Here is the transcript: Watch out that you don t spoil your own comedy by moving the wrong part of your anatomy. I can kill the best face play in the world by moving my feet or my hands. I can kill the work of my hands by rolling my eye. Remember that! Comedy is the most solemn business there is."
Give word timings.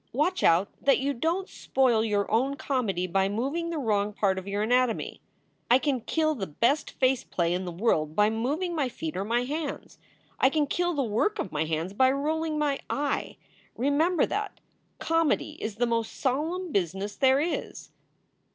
Watch 0.25 0.41
out 0.41 0.67
that 0.81 0.97
you 0.97 1.13
don 1.13 1.45
t 1.45 1.51
spoil 1.51 2.03
your 2.03 2.25
own 2.31 2.55
comedy 2.55 3.05
by 3.05 3.29
moving 3.29 3.69
the 3.69 3.77
wrong 3.77 4.13
part 4.13 4.39
of 4.39 4.47
your 4.47 4.63
anatomy. 4.63 5.21
I 5.69 5.77
can 5.77 6.01
kill 6.01 6.33
the 6.33 6.47
best 6.47 6.89
face 6.99 7.23
play 7.23 7.53
in 7.53 7.65
the 7.65 7.71
world 7.71 8.15
by 8.15 8.31
moving 8.31 8.73
my 8.75 8.89
feet 8.89 9.15
or 9.15 9.23
my 9.23 9.43
hands. 9.43 9.99
I 10.39 10.49
can 10.49 10.65
kill 10.65 10.95
the 10.95 11.03
work 11.03 11.37
of 11.37 11.51
my 11.51 11.65
hands 11.65 11.93
by 11.93 12.09
rolling 12.09 12.57
my 12.57 12.79
eye. 12.89 13.37
Remember 13.75 14.25
that! 14.25 14.59
Comedy 14.97 15.51
is 15.61 15.75
the 15.75 15.85
most 15.85 16.13
solemn 16.17 16.71
business 16.71 17.15
there 17.15 17.39
is." 17.39 17.91